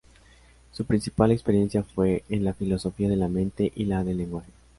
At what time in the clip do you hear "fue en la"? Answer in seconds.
1.83-2.55